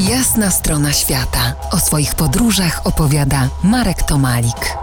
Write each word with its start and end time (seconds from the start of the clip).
Jasna 0.00 0.50
strona 0.50 0.92
świata. 0.92 1.54
O 1.70 1.78
swoich 1.78 2.14
podróżach 2.14 2.80
opowiada 2.84 3.48
Marek 3.64 4.02
Tomalik. 4.02 4.76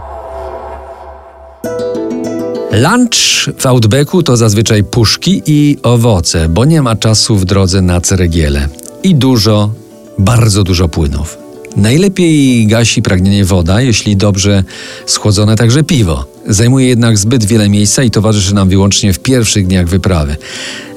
Lunch 2.72 3.54
w 3.58 3.66
Outbacku 3.66 4.22
to 4.22 4.36
zazwyczaj 4.36 4.84
puszki 4.84 5.42
i 5.46 5.78
owoce, 5.82 6.48
bo 6.48 6.64
nie 6.64 6.82
ma 6.82 6.96
czasu 6.96 7.36
w 7.36 7.44
drodze 7.44 7.82
na 7.82 8.00
ceregiele. 8.00 8.68
I 9.02 9.14
dużo, 9.14 9.70
bardzo 10.18 10.64
dużo 10.64 10.88
płynów. 10.88 11.38
Najlepiej 11.76 12.66
gasi 12.66 13.02
pragnienie 13.02 13.44
woda, 13.44 13.80
jeśli 13.80 14.16
dobrze 14.16 14.64
schłodzone 15.06 15.56
także 15.56 15.82
piwo. 15.82 16.24
Zajmuje 16.48 16.86
jednak 16.86 17.18
zbyt 17.18 17.44
wiele 17.44 17.68
miejsca 17.68 18.02
i 18.02 18.10
towarzyszy 18.10 18.54
nam 18.54 18.68
wyłącznie 18.68 19.12
w 19.12 19.18
pierwszych 19.18 19.66
dniach 19.66 19.88
wyprawy. 19.88 20.36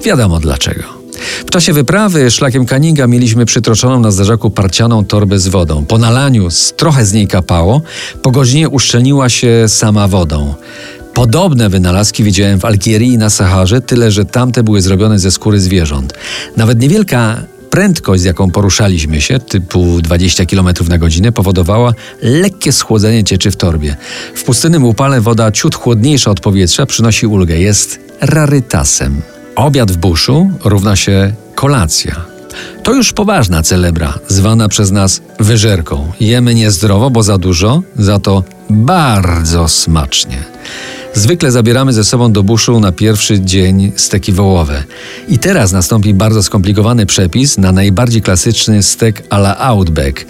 Wiadomo 0.04 0.39
dlaczego. 0.39 0.96
W 1.45 1.49
czasie 1.49 1.73
wyprawy 1.73 2.31
szlakiem 2.31 2.65
Kaninga 2.65 3.07
mieliśmy 3.07 3.45
przytroczoną 3.45 4.00
na 4.00 4.11
zderzaku 4.11 4.50
parcianą 4.50 5.05
torbę 5.05 5.39
z 5.39 5.47
wodą. 5.47 5.86
Po 5.86 5.97
nalaniu 5.97 6.47
trochę 6.75 7.05
z 7.05 7.14
niej 7.14 7.28
kapało, 7.28 7.82
po 8.21 8.32
godzinie 8.32 8.69
uszczelniła 8.69 9.29
się 9.29 9.65
sama 9.68 10.07
wodą. 10.07 10.54
Podobne 11.14 11.69
wynalazki 11.69 12.23
widziałem 12.23 12.59
w 12.59 12.65
Algierii 12.65 13.14
i 13.14 13.18
na 13.18 13.29
Saharze, 13.29 13.82
tyle 13.82 14.11
że 14.11 14.25
tamte 14.25 14.64
były 14.64 14.82
zrobione 14.82 15.19
ze 15.19 15.32
skóry 15.32 15.59
zwierząt. 15.59 16.14
Nawet 16.57 16.79
niewielka 16.79 17.43
prędkość, 17.70 18.21
z 18.21 18.25
jaką 18.25 18.51
poruszaliśmy 18.51 19.21
się, 19.21 19.39
typu 19.39 20.01
20 20.01 20.45
km 20.45 20.68
na 20.89 20.97
godzinę, 20.97 21.31
powodowała 21.31 21.93
lekkie 22.21 22.71
schłodzenie 22.71 23.23
cieczy 23.23 23.51
w 23.51 23.56
torbie. 23.56 23.95
W 24.36 24.43
pustynnym 24.43 24.84
upale 24.84 25.21
woda 25.21 25.51
ciut 25.51 25.75
chłodniejsza 25.75 26.31
od 26.31 26.39
powietrza 26.39 26.86
przynosi 26.86 27.28
ulgę. 27.28 27.59
Jest 27.59 28.00
rarytasem. 28.21 29.21
Obiad 29.57 29.92
w 29.92 29.97
buszu 29.97 30.50
równa 30.64 30.96
się 30.96 31.34
kolacja. 31.56 32.16
To 32.84 32.94
już 32.94 33.14
poważna 33.14 33.64
celebra, 33.64 34.14
zwana 34.28 34.70
przez 34.70 34.92
nas 34.92 35.22
wyżerką. 35.39 36.11
Jemy 36.20 36.56
niezdrowo, 36.56 37.09
bo 37.09 37.23
za 37.23 37.38
dużo, 37.38 37.81
za 37.95 38.20
to 38.20 38.44
bardzo 38.70 39.68
smacznie. 39.68 40.44
Zwykle 41.14 41.52
zabieramy 41.52 41.94
ze 41.94 42.04
sobą 42.04 42.31
do 42.31 42.44
buszu 42.44 42.80
na 42.80 42.92
pierwszy 42.92 43.42
dzień 43.42 43.92
steki 43.96 44.31
wołowe. 44.31 44.84
I 45.28 45.40
teraz 45.40 45.72
nastąpi 45.72 46.14
bardzo 46.14 46.44
skomplikowany 46.44 47.06
przepis 47.06 47.58
na 47.58 47.72
najbardziej 47.72 48.22
klasyczny 48.22 48.84
stek 48.84 49.24
a 49.30 49.38
la 49.38 49.58
Outback. 49.58 50.26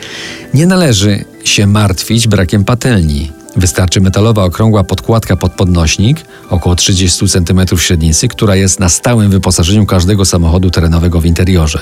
Nie 0.53 0.65
należy 0.65 1.25
się 1.43 1.67
martwić 1.67 2.27
brakiem 2.27 2.63
patelni. 2.65 3.36
Wystarczy 3.57 4.01
metalowa 4.01 4.43
okrągła 4.43 4.83
podkładka 4.83 5.35
pod 5.35 5.53
podnośnik, 5.53 6.25
około 6.49 6.75
30 6.75 7.27
cm 7.27 7.77
średnicy, 7.77 8.27
która 8.27 8.55
jest 8.55 8.79
na 8.79 8.89
stałym 8.89 9.31
wyposażeniu 9.31 9.85
każdego 9.85 10.25
samochodu 10.25 10.69
terenowego 10.69 11.21
w 11.21 11.25
interiorze. 11.25 11.79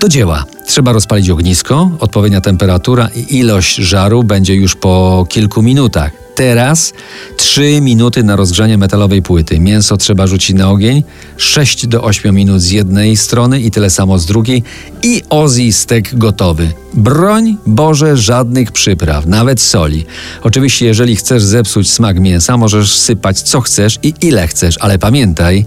Do 0.00 0.08
dzieła. 0.08 0.44
Trzeba 0.66 0.92
rozpalić 0.92 1.30
ognisko, 1.30 1.90
odpowiednia 2.00 2.40
temperatura 2.40 3.08
i 3.14 3.36
ilość 3.38 3.76
żaru 3.76 4.24
będzie 4.24 4.54
już 4.54 4.76
po 4.76 5.26
kilku 5.28 5.62
minutach. 5.62 6.23
Teraz 6.34 6.92
3 7.36 7.80
minuty 7.80 8.22
na 8.22 8.36
rozgrzanie 8.36 8.78
metalowej 8.78 9.22
płyty. 9.22 9.60
Mięso 9.60 9.96
trzeba 9.96 10.26
rzucić 10.26 10.56
na 10.56 10.70
ogień, 10.70 11.02
6 11.36 11.86
do 11.86 12.02
8 12.02 12.34
minut 12.34 12.60
z 12.60 12.70
jednej 12.70 13.16
strony 13.16 13.60
i 13.60 13.70
tyle 13.70 13.90
samo 13.90 14.18
z 14.18 14.26
drugiej 14.26 14.62
i 15.02 15.22
Ozzy 15.30 15.72
stek 15.72 16.18
gotowy. 16.18 16.72
Broń 16.94 17.56
Boże 17.66 18.16
żadnych 18.16 18.72
przypraw, 18.72 19.26
nawet 19.26 19.60
soli. 19.60 20.06
Oczywiście 20.42 20.86
jeżeli 20.86 21.16
chcesz 21.16 21.42
zepsuć 21.42 21.90
smak 21.90 22.20
mięsa, 22.20 22.56
możesz 22.56 22.92
sypać 22.94 23.42
co 23.42 23.60
chcesz 23.60 23.98
i 24.02 24.14
ile 24.20 24.46
chcesz, 24.46 24.78
ale 24.80 24.98
pamiętaj, 24.98 25.66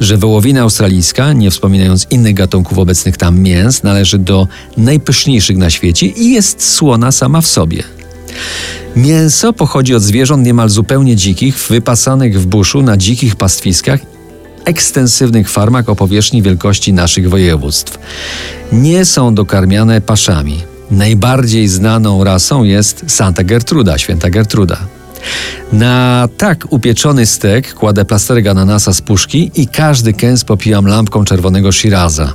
że 0.00 0.16
wołowina 0.16 0.60
australijska, 0.60 1.32
nie 1.32 1.50
wspominając 1.50 2.06
innych 2.10 2.34
gatunków 2.34 2.78
obecnych 2.78 3.16
tam 3.16 3.40
mięs, 3.40 3.82
należy 3.82 4.18
do 4.18 4.48
najpyszniejszych 4.76 5.56
na 5.56 5.70
świecie 5.70 6.06
i 6.06 6.30
jest 6.30 6.74
słona 6.74 7.12
sama 7.12 7.40
w 7.40 7.46
sobie. 7.46 7.82
Mięso 8.98 9.52
pochodzi 9.52 9.94
od 9.94 10.02
zwierząt 10.02 10.46
niemal 10.46 10.68
zupełnie 10.68 11.16
dzikich, 11.16 11.58
wypasanych 11.68 12.40
w 12.40 12.46
buszu 12.46 12.82
na 12.82 12.96
dzikich 12.96 13.36
pastwiskach 13.36 14.00
ekstensywnych 14.64 15.50
farmach 15.50 15.88
o 15.88 15.96
powierzchni 15.96 16.42
wielkości 16.42 16.92
naszych 16.92 17.30
województw. 17.30 17.98
Nie 18.72 19.04
są 19.04 19.34
dokarmiane 19.34 20.00
paszami. 20.00 20.62
Najbardziej 20.90 21.68
znaną 21.68 22.24
rasą 22.24 22.64
jest 22.64 23.04
Santa 23.06 23.44
Gertruda, 23.44 23.98
święta 23.98 24.30
Gertruda. 24.30 24.78
Na 25.72 26.28
tak 26.36 26.66
upieczony 26.70 27.26
stek 27.26 27.74
kładę 27.74 28.04
plasterek 28.04 28.46
ananasa 28.46 28.92
z 28.92 29.02
puszki 29.02 29.50
i 29.54 29.66
każdy 29.66 30.12
kęs 30.12 30.44
popijam 30.44 30.86
lampką 30.86 31.24
czerwonego 31.24 31.72
Shiraza. 31.72 32.32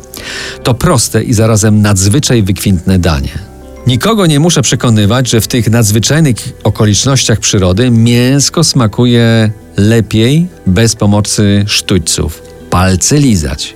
To 0.64 0.74
proste 0.74 1.24
i 1.24 1.34
zarazem 1.34 1.82
nadzwyczaj 1.82 2.44
wykwintne 2.44 3.00
danie. 3.00 3.53
Nikogo 3.88 4.26
nie 4.26 4.40
muszę 4.40 4.62
przekonywać, 4.62 5.30
że 5.30 5.42
w 5.42 5.48
tych 5.48 5.70
nadzwyczajnych 5.70 6.36
okolicznościach 6.64 7.40
przyrody 7.40 7.92
mięsko 7.92 8.64
smakuje 8.64 9.52
lepiej 9.78 10.48
bez 10.68 10.96
pomocy 10.96 11.66
sztućców. 11.68 12.42
Palce 12.70 13.18
lizać. 13.18 13.76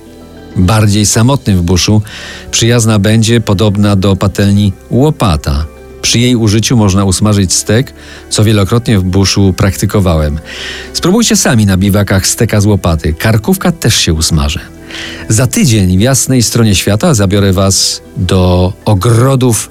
Bardziej 0.56 1.06
samotny 1.06 1.56
w 1.56 1.62
buszu 1.62 2.02
przyjazna 2.50 2.98
będzie 2.98 3.40
podobna 3.40 3.96
do 3.96 4.16
patelni 4.16 4.72
łopata. 4.90 5.66
Przy 6.02 6.18
jej 6.18 6.36
użyciu 6.36 6.76
można 6.76 7.04
usmażyć 7.04 7.52
stek, 7.52 7.92
co 8.30 8.44
wielokrotnie 8.44 8.98
w 8.98 9.02
buszu 9.02 9.54
praktykowałem. 9.56 10.38
Spróbujcie 10.92 11.36
sami 11.36 11.66
na 11.66 11.76
biwakach 11.76 12.26
steka 12.26 12.60
z 12.60 12.66
łopaty. 12.66 13.12
Karkówka 13.12 13.72
też 13.72 13.96
się 13.96 14.12
usmaży. 14.12 14.60
Za 15.28 15.46
tydzień 15.46 15.98
w 15.98 16.00
jasnej 16.00 16.42
stronie 16.42 16.74
świata 16.74 17.14
zabiorę 17.14 17.52
Was 17.52 18.02
do 18.16 18.72
ogrodów 18.84 19.70